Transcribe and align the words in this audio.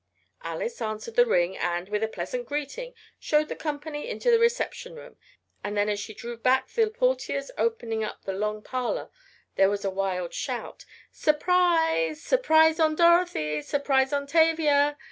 Alice 0.41 0.81
answered 0.81 1.15
the 1.15 1.27
ring 1.27 1.55
and, 1.55 1.87
with 1.87 2.01
a 2.01 2.07
pleasant 2.07 2.47
greeting, 2.47 2.95
showed 3.19 3.49
the 3.49 3.55
company 3.55 4.09
into 4.09 4.31
the 4.31 4.39
reception 4.39 4.95
room, 4.95 5.15
then, 5.63 5.87
as 5.89 5.99
she 5.99 6.11
drew 6.15 6.37
back 6.37 6.67
the 6.69 6.89
portiers 6.89 7.51
opening 7.55 8.03
up 8.03 8.23
the 8.23 8.33
long 8.33 8.63
parlor 8.63 9.11
there 9.57 9.69
was 9.69 9.85
a 9.85 9.91
wild 9.91 10.33
shout: 10.33 10.85
"Surprise! 11.11 12.19
Surprise 12.19 12.79
on 12.79 12.95
Dorothy! 12.95 13.61
Surprise 13.61 14.11
on 14.11 14.25
Tavia!" 14.25 14.97